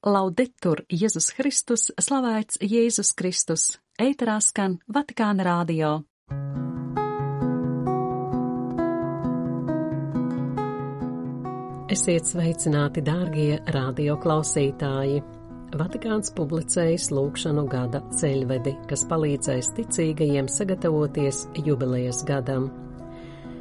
Laudetur 0.00 0.80
Jēzus 0.88 1.26
Kristus, 1.36 1.90
slavēts 2.00 2.56
Jēzus 2.64 3.10
Kristus, 3.12 3.66
ēterā 4.00 4.38
skan 4.40 4.78
Vatikāna 4.88 5.44
rādio. 5.44 5.90
Esiet 11.92 12.32
sveicināti, 12.32 13.04
dārgie 13.04 13.60
radio 13.76 14.16
klausītāji! 14.16 15.20
Vatikāns 15.76 16.32
publicējis 16.32 17.12
lūkšanu 17.12 17.68
gada 17.68 18.00
ceļvedi, 18.16 18.78
kas 18.88 19.04
palīdzēs 19.10 19.74
ticīgajiem 19.76 20.48
sagatavoties 20.48 21.44
jubilejas 21.60 22.24
gadam 22.24 22.70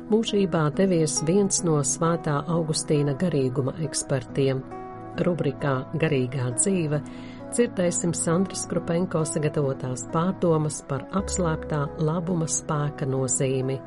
mūžībā 0.10 0.64
devies 0.74 1.20
viens 1.28 1.60
no 1.62 1.76
svētā 1.86 2.40
Augustīna 2.50 3.14
garīguma 3.20 3.76
ekspertiem. 3.86 4.79
Rubrikā 5.26 5.74
Garīgā 6.00 6.50
dzīve 6.58 7.02
dzirdēsim 7.50 8.14
Sandras 8.14 8.66
Krupenko 8.70 9.24
sagatavotās 9.26 10.06
pārdomas 10.14 10.82
par 10.90 11.08
apslēptā 11.18 11.86
labuma 12.06 12.48
spēka 12.50 13.08
nozīmi. 13.10 13.80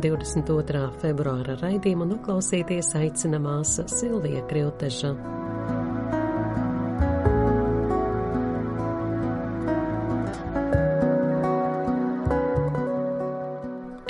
22. 0.00 0.82
februāra 1.02 1.58
raidījumu 1.60 2.08
noklausīties 2.14 2.94
aicina 3.00 3.40
māsa 3.42 3.84
Silvija 3.92 4.44
Krilteža. 4.48 5.12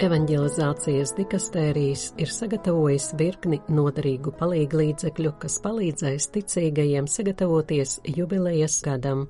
Evanģelizācijas 0.03 1.13
dikastērijas 1.15 2.01
ir 2.19 2.31
sagatavojis 2.35 3.13
virkni 3.21 3.61
noderīgu 3.71 4.33
palīglīdzekļu, 4.41 5.31
kas 5.45 5.61
palīdzēs 5.63 6.27
ticīgajiem 6.35 7.07
sagatavoties 7.07 8.01
jubilejas 8.11 8.81
gadam. 8.83 9.29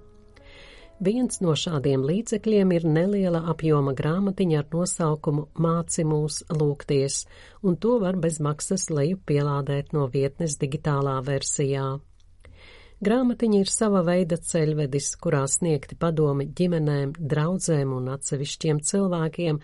Viens 1.04 1.42
no 1.44 1.52
šādiem 1.58 2.06
līdzekļiem 2.08 2.72
ir 2.78 2.86
neliela 2.88 3.42
apjoma 3.52 3.92
grāmatiņa 3.98 4.62
ar 4.62 4.70
nosaukumu 4.72 5.44
Māci 5.60 6.06
mūs 6.08 6.40
lūgties, 6.48 7.26
un 7.60 7.76
to 7.76 7.98
var 8.00 8.16
bez 8.24 8.40
maksas 8.40 8.88
leju 8.88 9.20
pielādēt 9.28 9.92
no 9.92 10.06
vietnes 10.16 10.56
digitālā 10.62 11.18
versijā. 11.28 11.98
Grāmatiņa 13.02 13.60
ir 13.64 13.70
sava 13.70 14.04
veida 14.06 14.36
ceļvedis, 14.38 15.08
kurā 15.18 15.40
sniegti 15.50 15.96
padomi 15.98 16.44
ģimenēm, 16.54 17.16
draudzēm 17.18 17.90
un 17.96 18.04
atsevišķiem 18.12 18.78
cilvēkiem, 18.86 19.56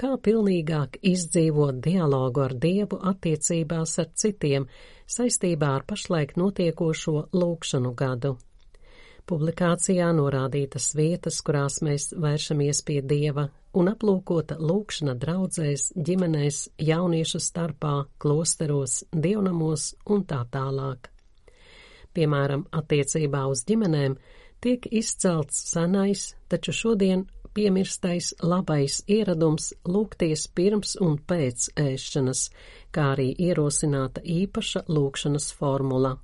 kā 0.00 0.14
pilnīgāk 0.16 0.94
izdzīvot 1.04 1.82
dialogu 1.84 2.40
ar 2.46 2.54
Dievu 2.62 2.96
attiecībās 3.10 3.98
ar 4.00 4.08
citiem 4.16 4.64
saistībā 5.12 5.74
ar 5.76 5.84
pašlaik 5.90 6.32
notiekošo 6.40 7.26
lūkšanu 7.36 7.90
gadu. 7.98 8.30
Publikācijā 9.28 10.06
norādītas 10.16 10.86
vietas, 10.96 11.42
kurās 11.44 11.82
mēs 11.84 12.14
vēršamies 12.16 12.80
pie 12.86 13.02
Dieva, 13.04 13.44
un 13.76 13.90
aplūkota 13.92 14.56
lūkšana 14.56 15.18
draudzēs, 15.20 15.90
ģimenēs, 16.00 16.62
jauniešu 16.80 17.42
starpā, 17.44 18.06
klosteros, 18.16 19.02
dievnamos 19.12 19.90
un 20.08 20.24
tā 20.24 20.40
tālāk 20.48 21.10
piemēram, 22.16 22.66
attiecībā 22.80 23.44
uz 23.52 23.64
ģimenēm, 23.68 24.16
tiek 24.64 24.88
izcelts 24.90 25.60
senais, 25.70 26.30
taču 26.48 26.74
šodien 26.74 27.26
piemirstais 27.56 28.34
labais 28.44 29.00
ieradums 29.08 29.70
lūgties 29.88 30.46
pirms 30.56 30.96
un 31.00 31.16
pēc 31.30 31.70
ēšanas, 31.80 32.46
kā 32.92 33.12
arī 33.14 33.30
ierosināta 33.48 34.24
īpaša 34.24 34.84
lūkšanas 34.92 35.52
formula. 35.56 36.16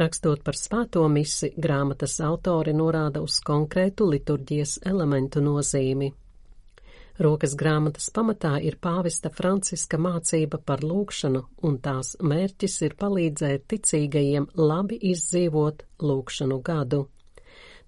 Rakstot 0.00 0.42
par 0.46 0.54
svēto 0.54 1.02
misi, 1.10 1.50
grāmatas 1.58 2.20
autori 2.22 2.74
norāda 2.74 3.22
uz 3.26 3.40
konkrētu 3.46 4.06
liturģijas 4.10 4.78
elementu 4.86 5.42
nozīmi. 5.42 6.12
Rokas 7.20 7.52
grāmatas 7.52 8.06
pamatā 8.16 8.54
ir 8.64 8.78
pāvesta 8.80 9.28
Franciska 9.28 9.98
mācība 10.00 10.56
par 10.64 10.80
lūkšanu, 10.80 11.42
un 11.68 11.74
tās 11.84 12.14
mērķis 12.24 12.76
ir 12.86 12.94
palīdzēt 13.02 13.66
ticīgajiem 13.68 14.46
labi 14.56 14.96
izdzīvot 15.10 15.84
lūkšanu 16.00 16.60
gadu. 16.64 17.02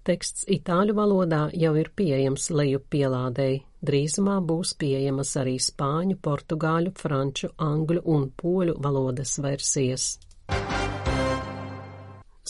Teksts 0.05 0.45
itāļu 0.51 0.93
valodā 0.99 1.47
jau 1.57 1.71
ir 1.79 1.89
pieejams 1.95 2.49
leju 2.53 2.83
pielādēji, 2.93 3.63
drīzumā 3.89 4.35
būs 4.51 4.75
pieejamas 4.77 5.31
arī 5.41 5.55
spāņu, 5.65 6.19
portugāļu, 6.21 6.93
franču, 6.99 7.49
angļu 7.57 8.03
un 8.13 8.27
poļu 8.37 8.77
valodas 8.85 9.39
versijas. 9.41 10.11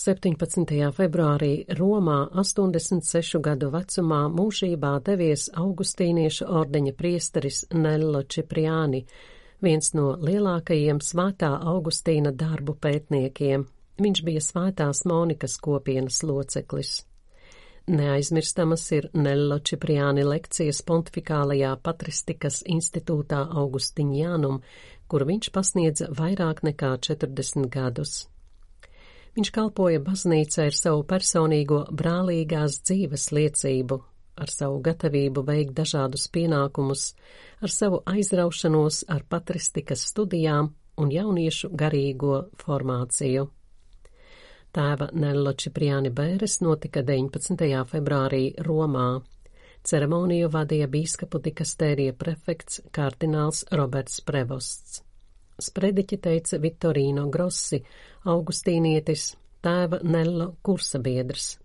17. 0.03 0.67
februārī 0.91 1.63
Romā 1.79 2.25
86 2.41 3.39
gadu 3.39 3.69
vecumā 3.71 4.25
mūžībā 4.35 4.89
devies 5.07 5.45
augustīniešu 5.61 6.47
ordeņa 6.59 6.91
priesteris 6.99 7.61
Nello 7.71 8.19
Cipriani, 8.27 8.99
viens 9.63 9.93
no 9.95 10.09
lielākajiem 10.19 10.99
svētā 10.99 11.53
Augustīna 11.71 12.33
darbu 12.35 12.75
pētniekiem. 12.83 13.63
Viņš 14.03 14.23
bija 14.27 14.41
svētās 14.43 15.05
Monikas 15.07 15.55
kopienas 15.63 16.19
loceklis. 16.27 16.91
Neaizmirstamas 17.87 18.85
ir 18.99 19.07
Nello 19.15 19.61
Cipriani 19.63 20.27
lekcijas 20.27 20.83
pontifikālajā 20.83 21.77
patristikas 21.79 22.59
institūtā 22.67 23.45
Augustiņānum, 23.63 24.59
kur 25.07 25.27
viņš 25.31 25.51
pasniedza 25.55 26.11
vairāk 26.11 26.65
nekā 26.67 26.91
40 27.07 27.71
gadus. 27.71 28.25
Viņš 29.33 29.49
kalpoja 29.49 29.97
baznīcai 30.05 30.67
ar 30.69 30.75
savu 30.77 31.05
personīgo 31.09 31.79
brālīgās 31.89 32.75
dzīves 32.85 33.31
liecību, 33.33 33.97
ar 34.37 34.51
savu 34.53 34.77
gatavību 34.85 35.41
veikt 35.47 35.73
dažādus 35.79 36.27
pienākumus, 36.35 37.07
ar 37.65 37.73
savu 37.73 38.03
aizraušanos 38.13 39.03
ar 39.09 39.25
patristikas 39.29 40.05
studijām 40.11 40.69
un 41.01 41.11
jauniešu 41.11 41.71
garīgo 41.73 42.43
formāciju. 42.61 43.47
Tēva 44.73 45.07
Nello 45.13 45.53
Cipriani 45.57 46.09
Bēres 46.13 46.59
notika 46.65 47.01
19. 47.05 47.65
februārī 47.89 48.43
Romā. 48.67 49.07
Ceremoniju 49.83 50.49
vadīja 50.53 50.87
bīskapu 50.89 51.41
dikastērija 51.45 52.13
prefekts 52.17 52.81
kardināls 52.93 53.65
Roberts 53.73 54.21
Prevosts. 54.25 55.01
Sprediķi 55.61 56.17
teica 56.17 56.57
Vittorīno 56.57 57.27
Grossi, 57.29 57.83
augustīnietis, 58.29 59.33
tēva 59.63 59.99
Nello 60.03 60.53
kursabiedrs. 60.63 61.57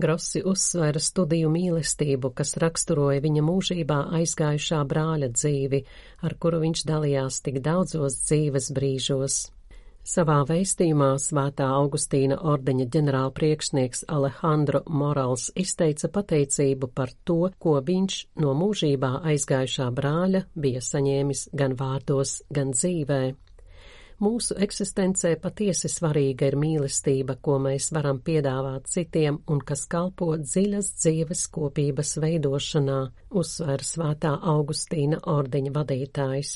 Grossi 0.00 0.40
uzsvēra 0.46 1.00
studiju 1.02 1.50
mīlestību, 1.52 2.30
kas 2.32 2.54
raksturoja 2.62 3.20
viņa 3.20 3.44
mūžībā 3.44 3.98
aizgājušā 4.20 4.80
brāļa 4.88 5.28
dzīvi, 5.34 5.84
ar 6.24 6.36
kuru 6.40 6.62
viņš 6.64 6.84
dalījās 6.88 7.40
tik 7.44 7.60
daudzos 7.66 8.16
dzīves 8.24 8.70
brīžos. 8.76 9.40
Savā 10.10 10.38
veistījumā 10.48 11.10
svētā 11.20 11.66
Augustīna 11.76 12.38
ordeņa 12.52 12.86
ģenerāla 12.94 13.34
priekšnieks 13.36 14.06
Alejandro 14.08 14.80
Morals 14.88 15.50
izteica 15.60 16.08
pateicību 16.14 16.88
par 16.96 17.12
to, 17.28 17.50
ko 17.60 17.76
viņš 17.84 18.16
no 18.40 18.54
mūžībā 18.56 19.10
aizgājušā 19.34 19.90
brāļa 20.00 20.46
bija 20.56 20.80
saņēmis 20.86 21.50
gan 21.52 21.76
vārdos, 21.76 22.38
gan 22.48 22.72
dzīvē. 22.72 23.20
Mūsu 24.20 24.52
eksistencē 24.60 25.30
patiesi 25.40 25.88
svarīga 25.88 26.50
ir 26.50 26.54
mīlestība, 26.60 27.38
ko 27.40 27.54
mēs 27.64 27.86
varam 27.96 28.18
piedāvāt 28.20 28.90
citiem 28.92 29.38
un 29.48 29.62
kas 29.64 29.86
kalpo 29.88 30.34
dziļas 30.36 30.90
dzīves 30.98 31.44
kopības 31.54 32.18
veidošanā, 32.20 32.98
uzsver 33.40 33.80
svētā 33.80 34.34
Augustīna 34.52 35.22
ordeņa 35.24 35.72
vadītājs. 35.78 36.50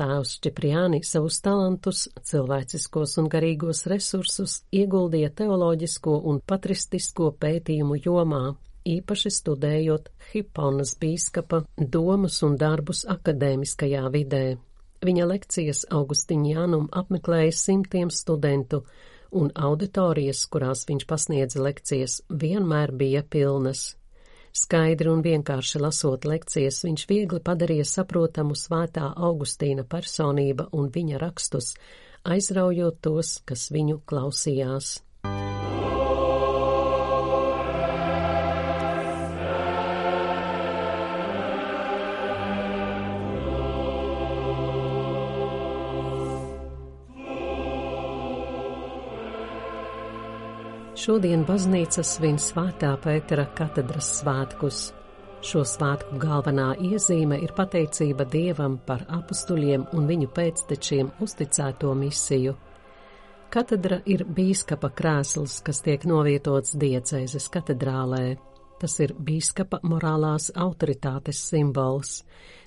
Tēvs 0.00 0.32
Čipriāni 0.46 1.02
savus 1.04 1.42
talantus, 1.44 2.06
cilvēciskos 2.30 3.18
un 3.20 3.28
garīgos 3.34 3.84
resursus 3.92 4.62
ieguldīja 4.72 5.28
teoloģisko 5.42 6.14
un 6.30 6.40
patristisko 6.40 7.34
pētījumu 7.42 7.98
jomā, 8.06 8.54
īpaši 8.88 9.34
studējot 9.40 10.08
Hiponas 10.30 10.94
bīskapa 11.02 11.66
domas 11.98 12.40
un 12.48 12.56
darbus 12.56 13.04
akadēmiskajā 13.16 14.06
vidē. 14.16 14.44
Viņa 15.04 15.26
lekcijas 15.30 15.84
Augustiņānum 15.94 16.88
apmeklēja 17.00 17.52
simtiem 17.54 18.10
studentu, 18.10 18.82
un 19.30 19.52
auditorijas, 19.54 20.40
kurās 20.50 20.82
viņš 20.88 21.06
pasniedza 21.06 21.62
lekcijas, 21.62 22.22
vienmēr 22.28 22.90
bija 22.98 23.22
pilnas. 23.22 23.92
Skaidri 24.58 25.12
un 25.12 25.22
vienkārši 25.22 25.78
lasot 25.84 26.24
lekcijas, 26.26 26.80
viņš 26.86 27.06
viegli 27.10 27.40
padarīja 27.44 27.86
saprotamu 27.86 28.56
svētā 28.58 29.12
Augustīna 29.14 29.84
personība 29.86 30.66
un 30.72 30.88
viņa 30.90 31.20
rakstus, 31.22 31.74
aizraujot 32.24 32.98
tos, 33.04 33.36
kas 33.46 33.68
viņu 33.70 34.00
klausījās. 34.08 34.96
Šodien 51.08 51.40
baznīca 51.48 52.02
svin 52.04 52.36
svētā 52.36 52.90
Pētera 53.00 53.46
katedras 53.56 54.10
svētkus. 54.18 54.80
Šo 55.40 55.62
svētku 55.64 56.18
galvenā 56.20 56.66
iezīme 56.84 57.38
ir 57.40 57.54
pateicība 57.56 58.26
Dievam 58.28 58.74
par 58.84 59.06
apustuļiem 59.16 59.86
un 59.96 60.04
viņu 60.10 60.28
pēctečiem 60.36 61.08
uzticēto 61.24 61.94
misiju. 61.96 62.52
Katedra 63.48 64.02
ir 64.04 64.26
bīskapa 64.28 64.90
krēsls, 65.00 65.62
kas 65.64 65.80
tiek 65.86 66.04
novietots 66.04 66.76
diecēzes 66.76 67.48
katedrālē. 67.56 68.36
Tas 68.76 69.00
ir 69.00 69.16
bīskapa 69.16 69.80
morālās 69.88 70.50
autoritātes 70.52 71.40
simbols. 71.40 72.18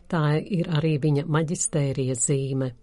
Tā 0.10 0.40
ir 0.42 0.74
arī 0.80 0.96
viņa 1.06 1.30
maģistērija 1.30 2.18
zīme. 2.18 2.74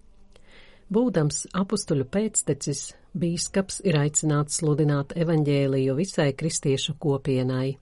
Būdams 0.86 1.48
apustuļu 1.50 2.06
pēctecis, 2.14 2.92
bīskaps 3.18 3.82
ir 3.88 3.98
aicināts 4.00 4.60
sludināt 4.60 5.14
evaņģēliju 5.18 5.96
visai 5.98 6.30
kristiešu 6.38 6.96
kopienai. 7.02 7.76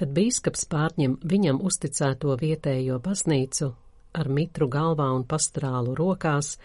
Kad 0.00 0.12
bīskaps 0.16 0.64
pārņem 0.72 1.18
viņam 1.28 1.60
uzticēto 1.66 2.36
vietējo 2.40 2.98
baznīcu, 3.04 3.70
ar 4.16 4.30
mitru 4.32 4.68
galvā 4.72 5.10
un 5.14 5.26
pastrālu 5.28 5.94
rokās, 5.98 6.56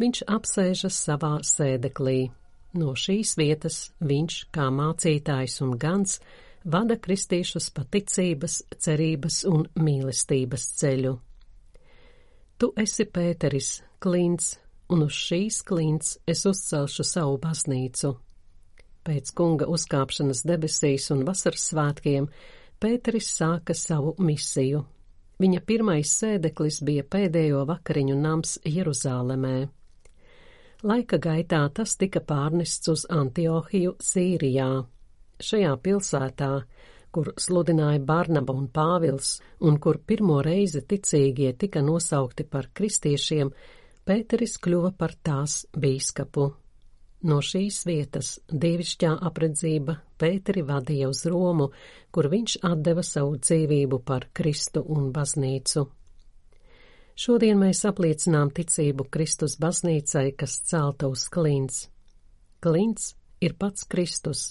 viņš 0.00 0.22
apsēžas 0.28 1.00
savā 1.08 1.38
sēdeklī. 1.46 2.30
No 2.78 2.94
šīs 2.96 3.34
vietas 3.36 3.78
viņš, 4.00 4.38
kā 4.52 4.68
mācītājs 4.72 5.58
un 5.64 5.76
gans, 5.80 6.18
vada 6.64 6.96
kristiešus 6.96 7.68
pa 7.74 7.84
ticības, 7.84 8.62
cerības 8.80 9.42
un 9.50 9.66
mīlestības 9.76 10.68
ceļu. 10.80 11.18
Tu 12.62 12.68
esi 12.78 13.08
Pēteris, 13.10 13.70
Klints, 13.98 14.54
un 14.92 15.06
uz 15.06 15.16
šīs 15.16 15.62
klints 15.66 16.16
es 16.28 16.44
uzcelšu 16.48 17.04
savu 17.06 17.38
baznīcu. 17.42 18.12
Pēc 19.02 19.32
kunga 19.34 19.66
uzkāpšanas 19.72 20.44
debesīs 20.46 21.08
un 21.14 21.24
vasaras 21.26 21.70
svētkiem 21.72 22.28
Pēteris 22.82 23.28
sāka 23.38 23.74
savu 23.78 24.16
misiju. 24.18 24.82
Viņa 25.42 25.60
pirmais 25.66 26.10
sēdeklis 26.18 26.80
bija 26.86 27.04
pēdējo 27.06 27.62
vakariņu 27.66 28.16
nams 28.18 28.56
Jeruzālemē. 28.66 29.56
Laika 30.86 31.18
gaitā 31.22 31.60
tas 31.74 31.94
tika 31.98 32.18
pārnests 32.26 32.90
uz 32.90 33.04
Antiohiju 33.10 33.94
Sīrijā. 34.02 34.70
Šajā 35.42 35.76
pilsētā, 35.82 36.50
kur 37.14 37.30
sludināja 37.38 38.02
Barnaba 38.06 38.54
un 38.58 38.66
Pāvils, 38.66 39.36
un 39.62 39.78
kur 39.82 40.00
pirmo 40.06 40.40
reizi 40.42 40.82
ticīgie 40.82 41.52
tika 41.58 41.82
nosaukti 41.86 42.46
par 42.50 42.70
kristiešiem, 42.74 43.52
Pēteris 44.02 44.56
kļuva 44.58 44.88
par 44.98 45.12
tās 45.22 45.60
bīskapu. 45.78 46.48
No 47.30 47.36
šīs 47.38 47.84
vietas 47.86 48.32
dievišķā 48.50 49.12
apredzība 49.28 49.94
Pēteri 50.18 50.64
vadīja 50.66 51.06
uz 51.12 51.20
Romu, 51.30 51.68
kur 52.10 52.26
viņš 52.32 52.56
atdeva 52.66 53.04
savu 53.06 53.36
dzīvību 53.38 54.00
par 54.02 54.26
Kristu 54.34 54.82
un 54.82 55.12
baznīcu. 55.14 55.84
Šodien 57.14 57.60
mēs 57.60 57.84
apliecinām 57.86 58.50
ticību 58.56 59.06
Kristus 59.14 59.54
baznīcai, 59.62 60.32
kas 60.34 60.58
celta 60.66 61.06
uz 61.12 61.28
klints. 61.30 61.84
Klints 62.58 63.12
ir 63.38 63.54
pats 63.54 63.86
Kristus, 63.86 64.48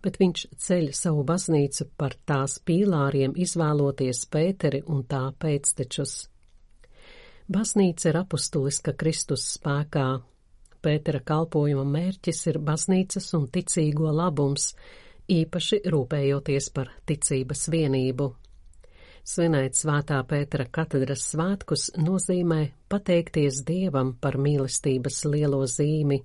bet 0.00 0.16
viņš 0.16 0.46
ceļ 0.64 0.90
savu 0.96 1.26
baznīcu 1.28 1.90
par 2.00 2.16
tās 2.24 2.56
pīlāriem 2.64 3.36
izvēloties 3.36 4.24
Pēteri 4.32 4.80
un 4.88 5.04
tā 5.04 5.26
pēctečus. 5.36 6.16
Baznīca 7.48 8.10
ir 8.10 8.16
apustuliska 8.20 8.92
Kristus 9.00 9.46
spēkā. 9.54 10.18
Pētera 10.84 11.22
kalpojuma 11.24 11.84
mērķis 11.88 12.42
ir 12.50 12.58
baznīcas 12.60 13.30
un 13.38 13.46
ticīgo 13.48 14.10
labums, 14.12 14.74
īpaši 15.32 15.78
rūpējoties 15.88 16.66
par 16.76 16.90
ticības 17.08 17.62
vienību. 17.72 18.26
Svinēt 19.24 19.80
svētā 19.80 20.18
Pētera 20.28 20.66
katedras 20.68 21.24
svētkus 21.32 21.86
nozīmē 21.96 22.58
pateikties 22.92 23.62
Dievam 23.64 24.12
par 24.20 24.36
mīlestības 24.36 25.22
lielo 25.32 25.62
zīmi. 25.64 26.18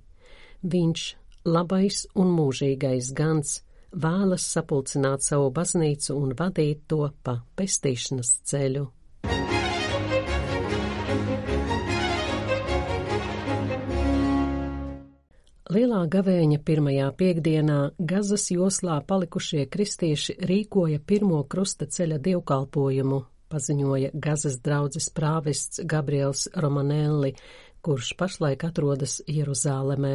Viņš, 0.75 1.05
labais 1.47 2.01
un 2.19 2.33
mūžīgais 2.35 3.13
gans, 3.15 3.61
vēlas 3.95 4.49
sapulcināt 4.57 5.23
savu 5.23 5.47
baznīcu 5.55 6.17
un 6.19 6.35
vadīt 6.35 6.83
to 6.91 7.07
pa 7.23 7.37
pestīšanas 7.55 8.33
ceļu. 8.51 8.85
Lielā 15.73 16.03
gavēņa 16.11 16.59
pirmajā 16.67 17.05
piekdienā 17.17 17.75
Gazas 17.97 18.43
joslā 18.53 18.99
palikušie 19.09 19.63
kristieši 19.73 20.35
rīkoja 20.45 20.99
pirmo 21.01 21.39
krusta 21.49 21.87
ceļa 21.89 22.19
dievkalpojumu, 22.27 23.19
paziņoja 23.49 24.11
Gazas 24.13 24.59
draudzes 24.61 25.07
prāvests 25.15 25.81
Gabriels 25.89 26.43
Romanelli, 26.65 27.31
kurš 27.81 28.11
pašlaik 28.19 28.67
atrodas 28.67 29.15
Jeruzālemē. 29.25 30.13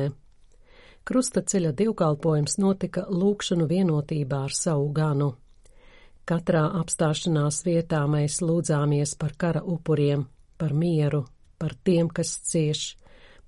Krusta 1.09 1.43
ceļa 1.43 1.75
dievkalpojums 1.81 2.59
notika 2.63 3.09
lūkšanu 3.11 3.67
vienotībā 3.73 4.45
ar 4.47 4.55
savu 4.55 4.93
ganu. 4.95 5.33
Katrā 6.29 6.69
apstāšanās 6.85 7.65
vietā 7.67 8.05
mēs 8.07 8.39
lūdzāmies 8.45 9.17
par 9.19 9.35
kara 9.35 9.65
upuriem, 9.65 10.29
par 10.61 10.77
mieru, 10.77 11.25
par 11.59 11.75
tiem, 11.83 12.13
kas 12.13 12.37
cieš, 12.47 12.93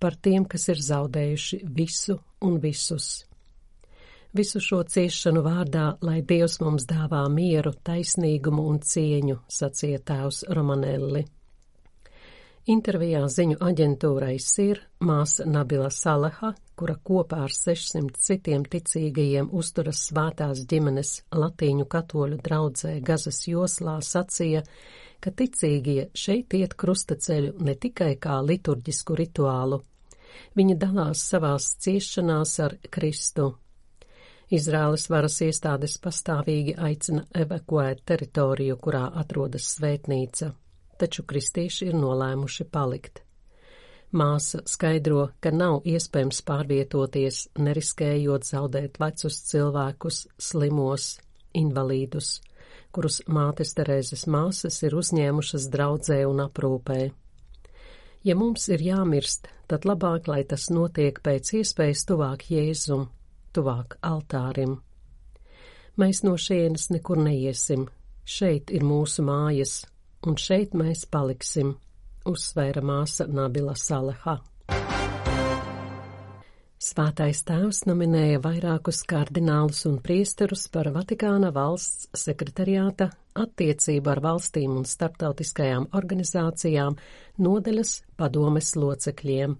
par 0.00 0.17
tiem, 0.17 0.47
kas 0.49 0.69
ir 0.73 0.81
zaudējuši 0.82 1.61
visu 1.76 2.19
un 2.47 2.61
visus. 2.62 3.11
Visu 4.37 4.61
šo 4.62 4.85
ciešanu 4.87 5.43
vārdā, 5.43 5.97
lai 6.06 6.20
Dievs 6.23 6.61
mums 6.62 6.87
dāvā 6.87 7.25
mieru, 7.35 7.73
taisnīgumu 7.82 8.69
un 8.70 8.79
cieņu, 8.79 9.41
sacīja 9.50 9.99
tēvs 10.06 10.44
Romanelli. 10.55 11.25
Intervijā 12.70 13.25
ziņu 13.26 13.56
aģentūrai 13.67 14.37
SIR 14.38 14.79
māsa 15.02 15.47
Nabila 15.49 15.88
Saleha, 15.91 16.52
kura 16.79 16.94
kopā 16.94 17.41
ar 17.49 17.55
600 17.56 18.20
citiem 18.20 18.67
ticīgajiem 18.70 19.49
uzturas 19.56 20.05
svētās 20.11 20.62
ģimenes 20.70 21.14
latīņu 21.35 21.88
katoļu 21.91 22.38
draudzē 22.44 22.99
Gazas 23.02 23.43
joslā, 23.49 23.97
sacīja, 24.05 24.62
ka 25.19 25.32
ticīgie 25.35 26.11
šeit 26.14 26.55
iet 26.55 26.76
krustaceļu 26.79 27.56
ne 27.67 27.75
tikai 27.75 28.12
kā 28.23 28.38
liturģisku 28.44 29.19
rituālu, 29.25 29.81
Viņi 30.59 30.77
dalās 30.81 31.23
savās 31.32 31.73
ciešanās 31.85 32.59
ar 32.65 32.77
Kristu. 32.91 33.53
Izrēlas 34.50 35.06
varas 35.11 35.37
iestādes 35.47 35.97
pastāvīgi 36.02 36.75
aicina 36.75 37.23
evakuēt 37.45 38.02
teritoriju, 38.11 38.76
kurā 38.83 39.05
atrodas 39.23 39.69
svētnīca, 39.76 40.50
taču 40.99 41.23
kristieši 41.23 41.93
ir 41.93 41.99
nolēmuši 42.00 42.66
palikt. 42.66 43.23
Māsa 44.11 44.64
skaidro, 44.66 45.28
ka 45.38 45.52
nav 45.55 45.85
iespējams 45.87 46.40
pārvietoties, 46.43 47.45
neriskējot 47.62 48.49
zaudēt 48.49 48.99
vecus 48.99 49.38
cilvēkus, 49.52 50.25
slimos, 50.35 51.12
invalīdus, 51.55 52.40
kurus 52.90 53.21
mātes 53.31 53.71
Terēzes 53.78 54.26
māsas 54.26 54.83
ir 54.83 54.99
uzņēmušas 54.99 55.71
draudzē 55.71 56.25
un 56.26 56.43
aprūpē. 56.49 56.99
Ja 58.25 58.35
mums 58.37 58.67
ir 58.69 58.83
jāmirst, 58.85 59.49
tad 59.71 59.87
labāk, 59.89 60.27
lai 60.29 60.43
tas 60.45 60.67
notiek 60.69 61.23
pēc 61.25 61.55
iespējas 61.62 62.05
tuvāk 62.05 62.45
Jēzum, 62.53 63.07
tuvāk 63.57 63.97
altārim. 64.05 64.75
Mēs 65.97 66.21
no 66.27 66.35
šienes 66.37 66.91
nekur 66.93 67.17
neiesim, 67.25 67.87
šeit 68.25 68.71
ir 68.77 68.85
mūsu 68.85 69.25
mājas, 69.25 69.87
un 70.29 70.37
šeit 70.37 70.77
mēs 70.77 71.07
paliksim, 71.09 71.73
uzsvēra 72.29 72.85
māsa 72.85 73.25
Nabila 73.25 73.75
Saleha. 73.77 74.37
Svētais 76.81 77.43
tēvs 77.45 77.83
nominēja 77.85 78.39
vairākus 78.41 79.03
kardinālus 79.05 79.83
un 79.85 79.99
priesterus 80.01 80.63
par 80.73 80.89
Vatikāna 80.95 81.51
valsts 81.53 82.09
sekretariāta 82.17 83.11
attiecību 83.37 84.09
ar 84.09 84.23
valstīm 84.25 84.79
un 84.79 84.87
starptautiskajām 84.89 85.91
organizācijām 86.01 86.97
nodeļas 87.37 87.93
padomes 88.17 88.73
locekļiem. 88.81 89.59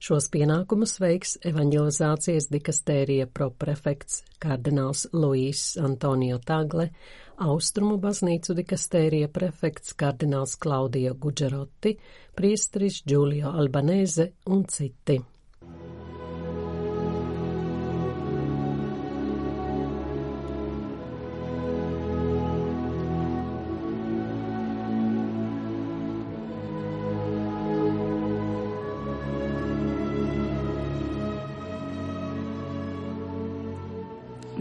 Šos 0.00 0.30
pienākumus 0.32 0.96
veiks 1.04 1.36
evanģelizācijas 1.52 2.48
dikastērija 2.56 3.28
proprefekts 3.28 4.22
kardināls 4.40 5.04
Luīs 5.12 5.74
Antonio 5.84 6.40
Tagle, 6.40 6.94
Austrumu 7.44 8.00
baznīcu 8.00 8.56
dikastērija 8.56 9.28
prefekts 9.28 9.92
kardināls 10.00 10.56
Klaudija 10.56 11.12
Gudžeroti, 11.12 11.98
priestris 12.32 13.02
Giulio 13.04 13.52
Albanese 13.52 14.32
un 14.48 14.64
citi. 14.64 15.20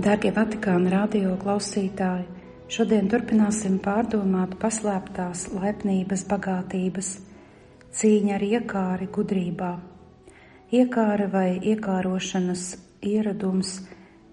Dārgie 0.07 0.29
Vatikāna 0.31 0.87
radio 0.93 1.33
klausītāji, 1.35 2.29
šodien 2.71 3.09
turpināsim 3.11 3.73
pārdomāt 3.83 4.53
paslēptās 4.61 5.41
laipnības 5.51 6.23
bagātības, 6.29 7.09
cīņa 7.91 8.37
ar 8.37 8.45
iekāri 8.47 9.09
gudrībā. 9.17 9.73
Iekāra 10.79 11.27
vai 11.35 11.59
iekārošanas 11.73 12.63
ieradums 13.03 13.75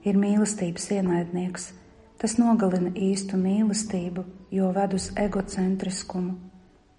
ir 0.07 0.15
mīlestības 0.15 0.89
ienaidnieks. 1.01 1.69
Tas 2.23 2.39
nogalina 2.39 2.95
īstu 2.95 3.35
mīlestību, 3.43 4.29
jo 4.55 4.71
ved 4.79 4.95
uz 4.95 5.11
egocentriskumu. 5.27 6.37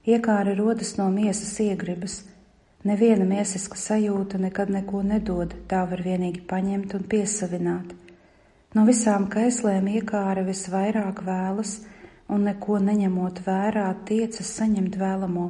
Iekāra 0.03 0.59
rodas 0.59 0.97
no 0.99 1.07
miesas 1.15 1.61
iegribas. 1.63 2.25
Neviena 2.83 3.23
miesiska 3.23 3.79
sajūta 3.79 4.49
nekad 4.49 4.79
neko 4.81 5.05
nedod, 5.15 5.61
tā 5.71 5.87
var 5.87 6.03
vienīgi 6.03 6.43
paņemt 6.49 6.99
un 6.99 7.13
piesavināt. 7.15 8.01
No 8.75 8.83
visām 8.83 9.29
kaislēm 9.31 9.85
iekāra 9.87 10.41
visvairāk 10.43 11.21
vēlas 11.23 11.77
un 12.27 12.41
neko 12.49 12.81
neņemot 12.83 13.37
vērā 13.45 13.85
tiecas 14.09 14.49
saņemt 14.57 14.97
vēlamo. 14.99 15.45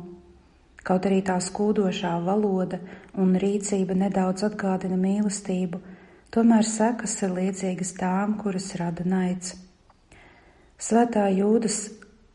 Kaut 0.86 1.08
arī 1.10 1.24
tā 1.26 1.40
skūdošā 1.42 2.12
valoda 2.22 2.78
un 3.18 3.34
rīcība 3.42 3.98
nedaudz 3.98 4.46
atgādina 4.46 5.00
mīlestību, 5.02 5.80
tomēr 6.30 6.70
sekas 6.70 7.18
ir 7.26 7.34
līdzīgas 7.40 7.96
tām, 7.98 8.38
kuras 8.44 8.70
rada 8.78 9.08
naids. 9.16 9.56
Svētā 10.78 11.26
jūdas 11.34 11.80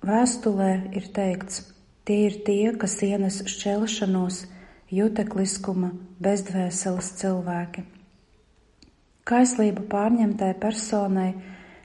vēstulē 0.03 0.73
ir 0.99 1.07
teikts, 1.15 1.63
tie 2.03 2.25
ir 2.33 2.41
tie, 2.43 2.75
kas 2.75 2.99
ienes 3.07 3.45
šķelšanos, 3.47 4.43
jutekliskuma, 4.91 5.95
bezdvēseles 6.19 7.15
cilvēki. 7.23 7.87
Kaislību 9.31 9.85
pārņemtai 9.87 10.55
personai 10.59 11.29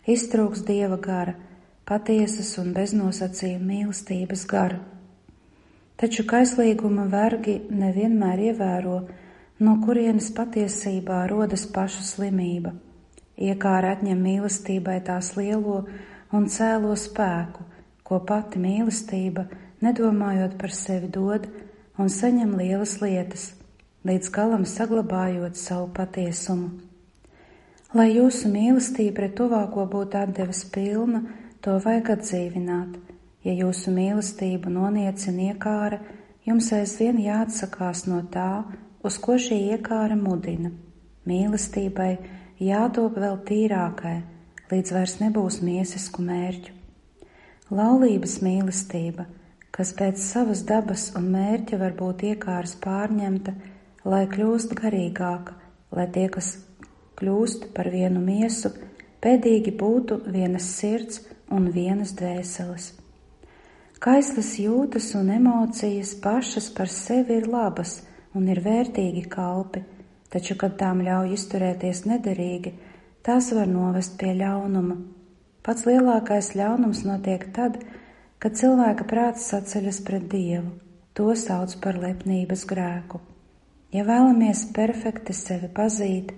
iztrūks 0.09 0.63
dieva 0.65 0.95
gara, 0.97 1.35
patiesas 1.85 2.55
un 2.57 2.71
beznosacījuma 2.73 3.67
mīlestības 3.67 4.45
gara. 4.49 4.79
Taču 6.01 6.25
kaislīguma 6.25 7.05
vergi 7.11 7.59
nevienmēr 7.69 8.41
ievēro, 8.47 8.95
no 9.61 9.75
kurienes 9.83 10.31
patiesībā 10.33 11.19
rodas 11.29 11.67
paša 11.75 12.01
slimība. 12.07 12.73
Iekāra 13.37 13.93
atņem 13.93 14.25
mīlestībai 14.25 14.97
tās 15.05 15.35
lielo 15.37 15.83
un 16.33 16.49
cēlo 16.49 16.97
spēku, 16.97 17.67
ko 18.01 18.21
pati 18.25 18.63
mīlestība, 18.65 19.45
nedomājot 19.85 20.57
par 20.57 20.73
sevi, 20.73 21.13
dod 21.13 21.45
un 22.01 22.09
saņem 22.09 22.57
lielas 22.57 22.97
lietas, 23.05 23.47
līdz 24.01 24.33
galam 24.33 24.65
saglabājot 24.65 25.61
savu 25.61 25.93
patiesumu. 25.93 26.94
Lai 27.95 28.09
jūsu 28.11 28.49
mīlestība 28.51 29.21
pret 29.21 29.37
tuvāko 29.39 29.85
būtu 29.87 30.17
atdeves 30.19 30.65
pilna, 30.67 31.21
to 31.63 31.77
vajag 31.79 32.09
atdzīvināt. 32.17 32.97
Ja 33.47 33.53
jūsu 33.55 33.93
mīlestību 33.95 34.73
noniecina 34.73 35.53
iekāra, 35.53 36.01
jums 36.43 36.67
aizvien 36.75 37.21
jāatsakās 37.23 38.03
no 38.09 38.19
tā, 38.33 38.65
uz 38.99 39.15
ko 39.23 39.37
šī 39.39 39.61
iekāra 39.77 40.17
mudina. 40.19 40.73
Mīlestībai 41.23 42.09
jātop 42.59 43.15
vēl 43.15 43.39
tīrākai, 43.47 44.17
līdz 44.73 44.95
vairs 44.97 45.15
nebūs 45.23 45.61
miesisku 45.63 46.25
mērķu. 46.27 46.75
Laulības 47.71 48.41
mīlestība, 48.43 49.29
kas 49.71 49.95
pēc 49.95 50.19
savas 50.19 50.67
dabas 50.67 51.13
un 51.15 51.31
mērķa 51.31 51.79
var 51.79 51.95
būt 51.95 52.27
iekāras 52.33 52.75
pārņemta, 52.83 53.55
lai 54.03 54.25
kļūst 54.35 54.75
garīgāka, 54.83 55.55
lai 55.95 56.11
tie, 56.11 56.27
kas 56.27 56.57
kļūst 57.19 57.69
par 57.75 57.89
vienu 57.93 58.21
miesu, 58.23 58.71
pēdīgi 59.23 59.73
būtu 59.79 60.21
vienas 60.27 60.67
sirds 60.77 61.23
un 61.51 61.69
vienas 61.73 62.13
dvēseles. 62.17 62.91
Kaislas 64.05 64.51
jūtas 64.59 65.13
un 65.17 65.31
emocijas 65.33 66.13
pašas 66.21 66.67
par 66.75 66.91
sevi 66.91 67.39
ir 67.39 67.47
labas 67.49 68.01
un 68.35 68.49
ir 68.51 68.59
vērtīgi 68.61 69.23
kalpi, 69.31 69.81
taču, 70.29 70.57
kad 70.59 70.75
tām 70.77 71.01
ļauj 71.05 71.33
izturēties 71.37 72.03
nederīgi, 72.09 72.75
tās 73.25 73.51
var 73.55 73.69
novest 73.71 74.17
pie 74.19 74.35
ļaunuma. 74.37 74.97
Pats 75.65 75.87
lielākais 75.87 76.51
ļaunums 76.59 77.05
notiek 77.07 77.47
tad, 77.55 77.79
kad 78.37 78.59
cilvēka 78.59 79.07
prāts 79.09 79.47
saceļas 79.49 80.03
pret 80.05 80.27
Dievu. 80.29 80.75
To 81.15 81.31
sauc 81.39 81.71
par 81.81 81.95
lepnības 81.97 82.65
grēku. 82.67 83.21
Ja 83.95 84.03
vēlamies 84.03 84.65
perfekti 84.75 85.33
sevi 85.33 85.69
pazīt, 85.71 86.33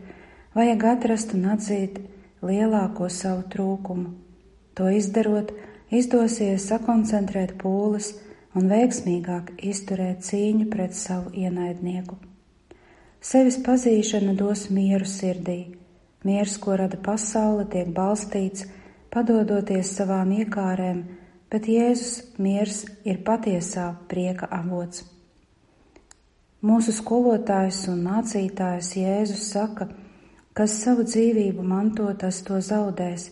vajag 0.57 0.83
atrast 0.89 1.35
un 1.37 1.43
atzīt 1.53 1.99
lielāko 2.41 3.11
savu 3.13 3.43
trūkumu. 3.53 4.13
To 4.77 4.87
izdarot, 4.93 5.51
izdosies 5.93 6.65
sakoncentrēt 6.71 7.53
pūles 7.61 8.15
un 8.57 8.69
veiksmīgāk 8.71 9.51
izturēt 9.61 10.25
cīņu 10.25 10.65
pret 10.73 10.97
savu 10.97 11.33
ienaidnieku. 11.37 12.17
Sevis 13.21 13.59
pazīšana 13.65 14.33
dos 14.37 14.67
mieru 14.73 15.05
sirdī. 15.09 15.59
Miers, 16.25 16.57
ko 16.61 16.77
rada 16.79 16.97
pasaule, 17.05 17.67
tiek 17.69 17.93
balstīts, 17.93 18.65
padodoties 19.13 19.93
savām 19.99 20.33
iekārēm, 20.39 21.03
bet 21.53 21.69
Jēzus 21.69 22.33
miers 22.41 22.81
ir 23.05 23.21
patiesā 23.27 23.91
prieka 24.09 24.49
avots. 24.51 25.05
Mūsu 26.65 26.91
skolotājs 26.97 27.83
un 27.93 28.01
mācītājs 28.09 28.95
Jēzus 28.97 29.45
saka, 29.53 29.85
ka 29.85 30.06
Kas 30.57 30.73
savu 30.81 31.03
dzīvību 31.05 31.61
manto, 31.61 32.07
tas 32.17 32.39
to 32.41 32.55
zaudēs, 32.65 33.27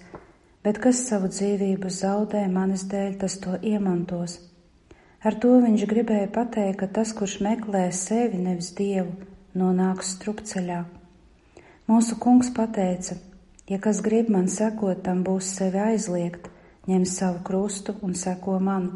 bet 0.61 0.77
kas 0.77 0.99
savu 1.07 1.25
dzīvību 1.33 1.89
zaudē 1.89 2.43
manis 2.53 2.83
dēļ, 2.91 3.15
tas 3.23 3.39
to 3.41 3.55
iemantos. 3.65 4.35
Ar 5.25 5.33
to 5.41 5.55
viņš 5.63 5.85
gribēja 5.89 6.27
pateikt, 6.35 6.77
ka 6.83 6.87
tas, 6.99 7.15
kurš 7.17 7.39
meklē 7.41 7.87
sevi, 7.97 8.37
nevis 8.37 8.69
dievu, 8.77 9.15
nonāks 9.57 10.11
strupceļā. 10.19 10.83
Mūsu 11.89 12.19
kungs 12.21 12.51
pateica, 12.53 13.17
ja 13.73 13.81
kas 13.81 14.03
grib 14.05 14.29
man 14.29 14.45
sekot, 14.45 15.01
tam 15.01 15.25
būs 15.25 15.49
sevi 15.57 15.81
aizliegt, 15.81 16.45
ņem 16.85 17.09
savu 17.09 17.41
krustu 17.49 17.97
un 18.05 18.13
seko 18.13 18.59
man. 18.61 18.91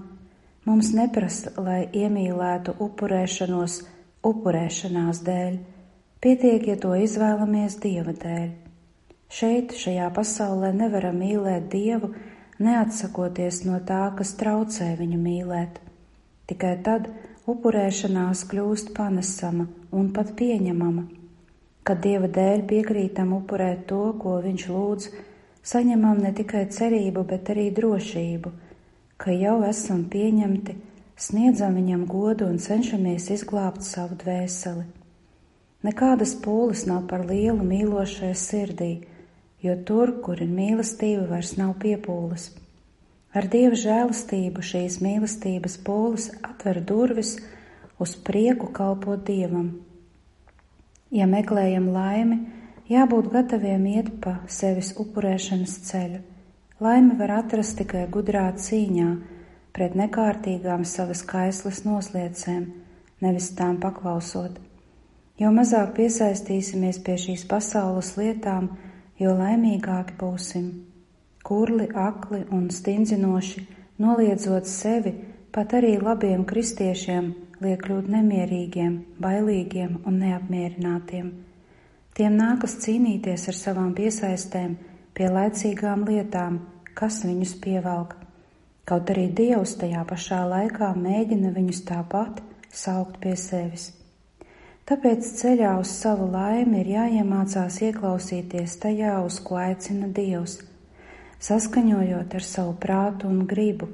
Mums 0.70 0.94
neprasa, 0.94 1.56
lai 1.58 1.82
iemīlētu 1.98 2.78
upurēšanos 2.78 3.82
upurēšanās 4.22 5.26
dēļ 5.26 5.60
Pietiek, 6.20 6.66
ja 6.68 6.74
to 6.76 6.90
izvēlamies 7.00 7.78
Dieva 7.80 8.12
dēļ. 8.12 8.48
Šeit, 9.32 9.72
šajā 9.80 10.10
pasaulē, 10.12 10.74
nevaram 10.76 11.16
mīlēt 11.16 11.70
Dievu, 11.72 12.10
neatsakoties 12.60 13.62
no 13.64 13.78
tā, 13.88 14.02
kas 14.18 14.34
traucē 14.42 14.90
viņu 15.00 15.20
mīlēt. 15.22 15.80
Tikai 16.52 16.74
tad 16.84 17.08
upurēšanās 17.48 18.44
kļūst 18.52 18.92
panesama 19.00 19.70
un 19.96 20.12
pat 20.12 20.36
pieņemama. 20.44 21.06
Kad 21.88 22.04
Dieva 22.04 22.28
dēļ 22.28 22.68
piekrītam 22.68 23.32
upurēt 23.40 23.88
to, 23.88 24.04
ko 24.20 24.42
Viņš 24.44 24.68
lūdz, 24.76 25.10
saņemam 25.72 26.20
ne 26.28 26.36
tikai 26.36 26.68
cerību, 26.68 27.24
bet 27.32 27.56
arī 27.56 27.70
drošību, 27.80 28.56
ka 29.16 29.40
jau 29.40 29.62
esam 29.72 30.04
pieņemti, 30.12 30.80
sniedzam 31.16 31.80
Viņam 31.80 32.08
godu 32.12 32.52
un 32.52 32.60
cenšamies 32.60 33.32
izglābt 33.40 33.88
savu 33.88 34.20
dvēseli. 34.20 34.99
Nekādas 35.80 36.34
pūles 36.44 36.82
nav 36.90 37.06
par 37.08 37.22
lielu 37.24 37.64
mīlošai 37.64 38.34
sirdī, 38.36 39.06
jo 39.64 39.78
tur, 39.88 40.18
kur 40.26 40.42
ir 40.44 40.50
mīlestība, 40.52 41.24
vairs 41.30 41.54
nav 41.56 41.78
piepūles. 41.80 42.50
Ar 43.32 43.48
dieva 43.48 43.78
žēlastību 43.80 44.64
šīs 44.66 45.00
mīlestības 45.06 45.78
pūles 45.86 46.28
atver 46.44 46.82
durvis 46.84 47.38
uz 48.02 48.18
prieku 48.28 48.68
kalpot 48.76 49.24
dievam. 49.24 49.72
Ja 51.16 51.30
meklējam 51.32 51.88
laimi, 51.96 52.42
jābūt 52.92 53.32
gataviem 53.32 53.86
iet 53.96 54.14
pa 54.20 54.40
sevis 54.52 54.92
upurēšanas 55.00 55.80
ceļu. 55.88 56.24
Laimi 56.84 57.16
var 57.20 57.38
atrast 57.40 57.80
tikai 57.80 58.04
gudrā 58.12 58.50
cīņā 58.52 59.10
pret 59.76 59.96
nekārtīgām 59.96 60.84
savas 60.84 61.24
kaislas 61.24 61.86
nosliecēm, 61.88 62.66
nevis 63.24 63.54
tām 63.56 63.80
paklausot. 63.80 64.60
Jo 65.40 65.54
mazāk 65.56 65.94
piesaistīsimies 65.96 67.00
pie 67.04 67.16
šīs 67.16 67.46
pasaules 67.48 68.16
lietām, 68.20 68.74
jo 69.20 69.32
laimīgāki 69.40 70.18
būsim. 70.20 70.66
Kurli, 71.48 71.88
akli 71.96 72.42
un 72.52 72.68
stingzinoši, 72.74 73.64
noliedzot 74.04 74.68
sevi, 74.68 75.14
pat 75.56 75.78
arī 75.80 75.96
labiem 76.02 76.44
kristiešiem 76.48 77.30
liek 77.64 77.80
kļūt 77.86 78.10
nemierīgiem, 78.12 78.98
bailīgiem 79.24 80.02
un 80.08 80.20
neapmierinātiem. 80.24 81.32
Tiem 82.20 82.36
nākas 82.36 82.76
cīnīties 82.84 83.48
ar 83.52 83.56
savām 83.56 83.94
piesaistēm 83.96 84.76
pie 85.16 85.30
laicīgām 85.32 86.04
lietām, 86.08 86.60
kas 87.00 87.22
viņus 87.24 87.56
pievelk. 87.64 88.18
Kaut 88.84 89.12
arī 89.14 89.30
Dievs 89.40 89.78
tajā 89.80 90.04
pašā 90.10 90.42
laikā 90.52 90.92
mēģina 91.00 91.54
viņus 91.56 91.82
tāpat 91.88 92.44
saukt 92.74 93.22
pie 93.24 93.38
sevis. 93.40 93.94
Tāpēc 94.90 95.28
ceļā 95.38 95.76
uz 95.78 95.90
savu 95.94 96.26
laimi 96.34 96.80
ir 96.82 96.88
jāiemācās 96.96 97.76
ieklausīties 97.86 98.72
tajā, 98.82 99.20
uz 99.22 99.36
ko 99.46 99.60
aicina 99.62 100.08
Dievs, 100.10 100.56
saskaņojot 101.46 102.32
ar 102.40 102.46
savu 102.46 102.72
prātu 102.82 103.28
un 103.30 103.44
gribu, 103.52 103.86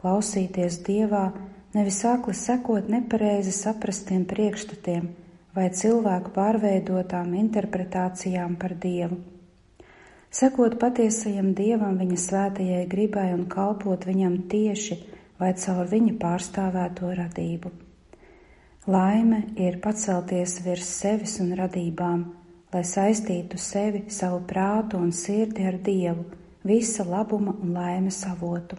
klausīties 0.00 0.80
Dievā, 0.88 1.28
nevis 1.76 2.00
akli 2.02 2.34
sekot 2.34 2.88
nepareizi 2.90 3.54
saprastiem 3.54 4.24
priekšstatiem 4.32 5.04
vai 5.54 5.68
cilvēku 5.70 6.32
pārveidotām 6.34 7.30
interpretācijām 7.44 8.56
par 8.58 8.74
Dievu. 8.86 9.20
Sekot 10.34 10.74
patiesajam 10.82 11.52
Dievam, 11.58 11.94
viņa 12.02 12.18
svētajai 12.24 12.82
gribai 12.90 13.28
un 13.36 13.46
kalpot 13.54 14.02
viņam 14.10 14.34
tieši 14.50 14.98
vai 15.38 15.52
caur 15.62 15.86
viņa 15.94 16.16
pārstāvēto 16.18 17.14
radību. 17.22 17.89
Laime 18.88 19.42
ir 19.60 19.76
pacelties 19.84 20.54
virs 20.64 20.86
sevis 20.88 21.34
un 21.42 21.50
radībām, 21.52 22.22
lai 22.72 22.80
saistītu 22.80 23.58
sevi, 23.60 24.06
savu 24.08 24.38
prātu 24.48 24.96
un 24.96 25.10
sirdi 25.12 25.66
ar 25.68 25.76
Dievu, 25.84 26.24
visa 26.64 27.04
labuma 27.04 27.52
un 27.60 27.74
laimes 27.76 28.22
avotu. 28.24 28.78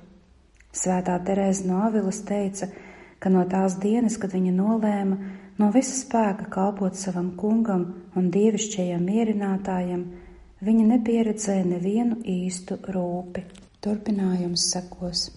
Svētā 0.74 1.20
Terēza 1.22 1.68
no 1.68 1.84
Avilas 1.86 2.24
teica, 2.26 2.72
ka 3.20 3.30
no 3.30 3.46
tās 3.46 3.78
dienas, 3.78 4.18
kad 4.18 4.34
viņa 4.34 4.56
nolēma 4.58 5.18
no 5.62 5.70
visa 5.70 5.94
spēka 5.94 6.50
kalpot 6.50 6.98
savam 6.98 7.36
kungam 7.38 7.86
un 8.18 8.34
dievišķajam 8.34 9.06
mierinātājam, 9.06 10.06
viņa 10.66 10.88
nepieredzēja 10.96 11.68
nevienu 11.76 12.24
īstu 12.26 12.82
rūpi. 12.90 13.46
Turpinājums 13.86 14.66
sekos. 14.74 15.28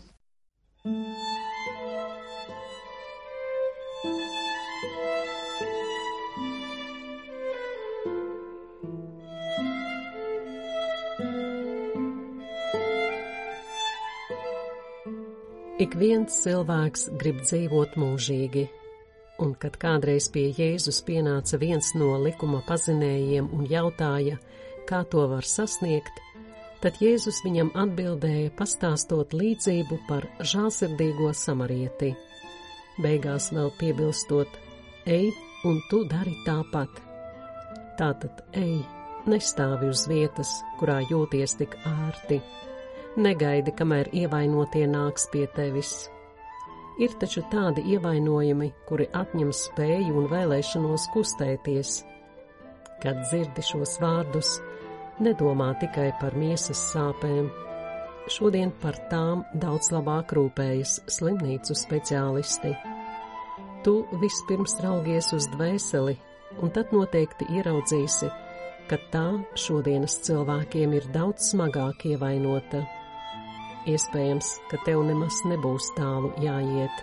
Ik 15.85 15.97
viens 16.01 16.33
cilvēks 16.41 17.09
grib 17.21 17.43
dzīvot 17.43 17.97
mūžīgi, 18.01 18.63
un 19.45 19.51
kad 19.61 19.75
kādreiz 19.83 20.31
pie 20.33 20.47
Jēzus 20.57 21.03
pienāca 21.05 21.59
viens 21.61 21.91
no 21.99 22.15
likuma 22.23 22.63
pazinējiem 22.65 23.51
un 23.53 23.67
jautāja, 23.69 24.39
kā 24.89 25.03
to 25.13 25.27
var 25.29 25.45
sasniegt, 25.45 26.23
tad 26.81 27.03
Jēzus 27.05 27.43
viņam 27.45 27.75
atbildēja, 27.85 28.55
pastāstot 28.57 29.37
līdzību 29.37 30.01
par 30.09 30.25
žālsirdīgo 30.55 31.35
samarieti. 31.37 32.15
Beigās 33.05 33.51
vēl 33.53 33.73
piebilstot: 33.77 34.57
Ej, 35.05 35.35
un 35.69 35.83
tu 35.91 36.05
dari 36.09 36.39
tāpat. 36.49 37.03
Tātad 38.01 38.47
ej, 38.57 38.79
nestāvi 39.29 39.93
uz 39.93 40.09
vietas, 40.09 40.61
kurā 40.81 41.03
jūties 41.11 41.59
tik 41.61 41.77
ērti 41.85 42.41
Negaidi, 43.15 43.71
kamēr 43.71 44.09
ievainotie 44.11 44.89
nāks 44.91 45.29
pie 45.31 45.45
tevis. 45.55 46.09
Ir 46.99 47.13
taču 47.21 47.45
tādi 47.51 47.85
ievainojumi, 47.95 48.73
kuri 48.89 49.07
atņem 49.15 49.53
spēju 49.55 50.17
un 50.19 50.27
vēlēšanos 50.33 51.05
kustēties. 51.15 51.93
Kad 53.03 53.21
dzirdi 53.29 53.63
šos 53.63 54.01
vārdus, 54.03 54.57
nedomā 55.23 55.69
tikai 55.79 56.09
par 56.19 56.35
miesas 56.35 56.81
sāpēm. 56.91 57.53
Šodien 58.35 58.73
par 58.83 58.99
tām 59.13 59.45
daudz 59.63 59.93
labāk 59.95 60.35
rūpējas 60.35 60.97
slimnīcu 61.15 61.79
speciālisti. 61.79 62.75
Tu 63.87 63.95
vispirms 64.25 64.75
raugies 64.83 65.31
uz 65.37 65.47
dvēseli, 65.55 66.17
un 66.59 66.75
tad 66.75 66.91
noteikti 66.91 67.47
ieraudzīsi, 67.61 68.33
ka 68.91 68.99
tā 69.15 69.27
šodienas 69.55 70.19
cilvēkiem 70.27 70.99
ir 70.99 71.11
daudz 71.15 71.53
smagāk 71.53 72.09
ievainota. 72.11 72.83
Iespējams, 73.85 74.47
ka 74.71 74.79
tev 74.87 75.03
nemaz 75.05 75.43
nebūs 75.45 75.91
tālu 75.99 76.31
jāiet. 76.41 77.03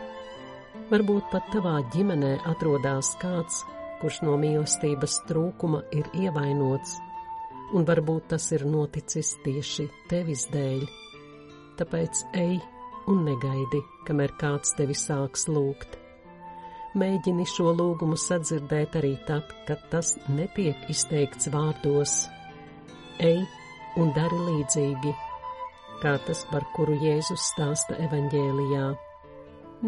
Varbūt 0.90 1.28
pat 1.30 1.52
tavā 1.54 1.76
ģimenē 1.94 2.32
atrodas 2.50 3.12
kāds, 3.22 3.60
kurš 4.02 4.24
no 4.26 4.34
mīlestības 4.42 5.20
trūkuma 5.30 5.84
ir 5.94 6.10
ievainots, 6.18 6.96
un 7.78 7.86
varbūt 7.86 8.32
tas 8.34 8.50
ir 8.58 8.66
noticis 8.66 9.36
tieši 9.46 9.86
tevis 10.10 10.48
dēļ. 10.50 10.84
Tāpēc 11.78 12.26
ej 12.42 12.58
un 13.14 13.24
negaidi, 13.30 13.86
kamēr 14.10 14.34
kāds 14.42 14.74
tevi 14.78 14.98
sāks 14.98 15.46
lūgt. 15.54 16.00
Mēģini 16.98 17.46
šo 17.48 17.72
lūgumu 17.78 18.18
sadzirdēt 18.20 18.98
arī 19.00 19.16
tad, 19.30 19.54
kad 19.70 19.86
tas 19.94 20.16
netiek 20.34 20.90
izteikts 20.90 21.54
vārdos. 21.54 22.24
Ej 23.22 23.46
un 24.02 24.16
dari 24.18 24.48
līdzīgi 24.50 25.14
kā 26.02 26.18
tas, 26.26 26.44
par 26.50 26.66
kuru 26.76 26.96
Jēzus 27.02 27.52
stāsta 27.52 27.98
evaņģēlijā. 28.08 28.86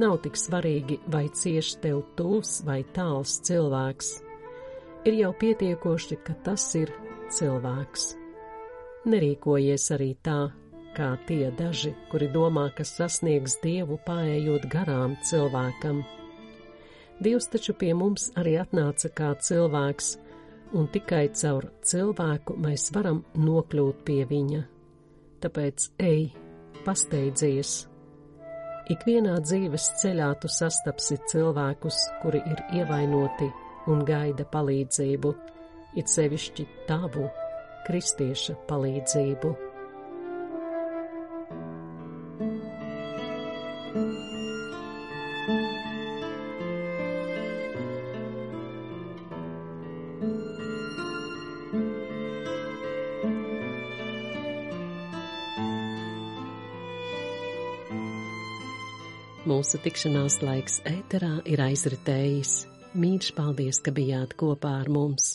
Nav 0.01 0.17
tik 0.23 0.37
svarīgi, 0.37 0.99
vai 1.13 1.27
cieši 1.29 1.79
tev 1.83 2.01
tūs 2.17 2.61
vai 2.65 2.81
tāls 2.95 3.39
cilvēks. 3.45 4.09
Ir 5.09 5.17
jau 5.19 5.31
pietiekoši, 5.37 6.17
ka 6.25 6.35
tas 6.45 6.65
ir 6.79 6.93
cilvēks. 7.33 8.07
Nerīkojies 9.09 9.85
arī 9.93 10.13
tā, 10.25 10.39
kā 10.97 11.11
tie 11.27 11.51
daži, 11.57 11.93
kuri 12.11 12.29
domā, 12.33 12.69
ka 12.77 12.85
sasniegs 12.87 13.57
Dievu 13.61 13.99
pārējot 14.07 14.69
garām 14.71 15.17
cilvēkam. 15.29 16.03
Dievs 17.23 17.49
taču 17.53 17.75
pie 17.77 17.93
mums 17.97 18.31
arī 18.39 18.57
atnāca 18.61 19.11
kā 19.13 19.33
cilvēks, 19.37 20.13
un 20.73 20.89
tikai 20.93 21.27
caur 21.37 21.69
cilvēku 21.85 22.57
mēs 22.57 22.89
varam 22.95 23.21
nokļūt 23.37 24.05
pie 24.07 24.23
viņa 24.29 24.72
tāpēc 25.43 25.89
ej, 26.03 26.29
pasteidzies. 26.85 27.73
Ikvienā 28.91 29.37
dzīves 29.45 29.85
ceļā 30.01 30.29
tu 30.43 30.49
sastapsi 30.51 31.15
cilvēkus, 31.31 31.99
kuri 32.23 32.41
ir 32.51 32.63
ievainoti 32.79 33.47
un 33.91 34.03
gaida 34.07 34.43
palīdzību, 34.51 35.35
it 35.99 36.11
sevišķi 36.11 36.67
tavu, 36.89 37.29
kristieša 37.87 38.57
palīdzību. 38.67 39.53
Mūsu 59.53 59.77
tikšanās 59.83 60.39
laiks 60.41 60.79
ēterā 60.89 61.43
ir 61.45 61.61
aizritējis. 61.61 62.53
Mīļš 62.97 63.27
paldies, 63.37 63.77
ka 63.85 63.91
bijāt 63.93 64.31
kopā 64.39 64.71
ar 64.79 64.87
mums. 64.89 65.27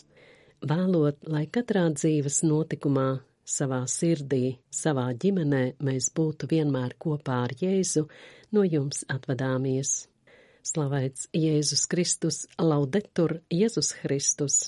Vēlot, 0.67 1.21
lai 1.31 1.45
katrā 1.55 1.85
dzīves 1.95 2.41
notikumā, 2.43 3.21
savā 3.47 3.85
sirdī, 3.87 4.57
savā 4.75 5.05
ģimenē 5.23 5.63
mēs 5.87 6.09
būtu 6.19 6.49
vienmēr 6.51 6.97
kopā 6.99 7.45
ar 7.45 7.55
Jēzu, 7.61 8.09
no 8.51 8.65
jums 8.67 9.05
atvadāmies. 9.07 10.09
Slavēts 10.67 11.31
Jēzus 11.39 11.87
Kristus, 11.87 12.41
laudetur 12.59 13.39
Jēzus 13.55 13.95
Kristus! 14.01 14.59